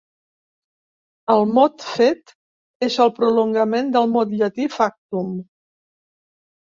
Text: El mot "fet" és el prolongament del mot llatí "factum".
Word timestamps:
El 1.33 1.43
mot 1.57 1.85
"fet" 1.89 2.33
és 2.89 2.97
el 3.05 3.13
prolongament 3.21 3.95
del 3.99 4.09
mot 4.17 4.35
llatí 4.41 4.71
"factum". 4.81 5.33